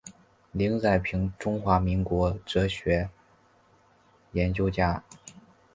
[0.51, 3.07] 林宰平中华民国哲学
[4.31, 5.03] 研究家。